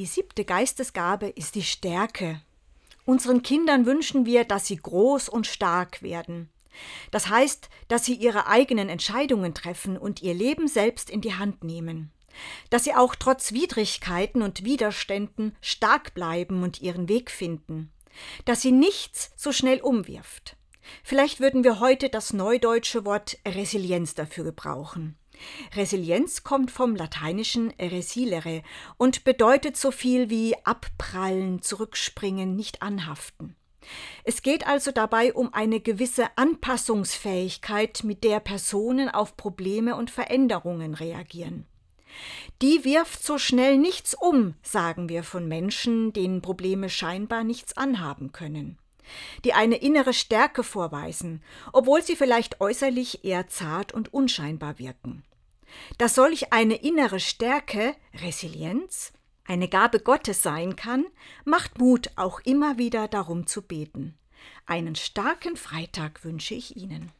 [0.00, 2.40] Die siebte Geistesgabe ist die Stärke.
[3.04, 6.48] Unseren Kindern wünschen wir, dass sie groß und stark werden.
[7.10, 11.64] Das heißt, dass sie ihre eigenen Entscheidungen treffen und ihr Leben selbst in die Hand
[11.64, 12.12] nehmen.
[12.70, 17.92] Dass sie auch trotz Widrigkeiten und Widerständen stark bleiben und ihren Weg finden.
[18.46, 20.56] Dass sie nichts so schnell umwirft.
[21.02, 25.16] Vielleicht würden wir heute das neudeutsche Wort Resilienz dafür gebrauchen.
[25.74, 28.62] Resilienz kommt vom lateinischen resilere
[28.96, 33.56] und bedeutet so viel wie abprallen, zurückspringen, nicht anhaften.
[34.24, 40.94] Es geht also dabei um eine gewisse Anpassungsfähigkeit, mit der Personen auf Probleme und Veränderungen
[40.94, 41.66] reagieren.
[42.60, 48.32] Die wirft so schnell nichts um, sagen wir von Menschen, denen Probleme scheinbar nichts anhaben
[48.32, 48.78] können
[49.44, 55.22] die eine innere Stärke vorweisen, obwohl sie vielleicht äußerlich eher zart und unscheinbar wirken.
[55.98, 59.12] Dass solch eine innere Stärke, Resilienz,
[59.44, 61.06] eine Gabe Gottes sein kann,
[61.44, 64.16] macht Mut, auch immer wieder darum zu beten.
[64.66, 67.12] Einen starken Freitag wünsche ich Ihnen.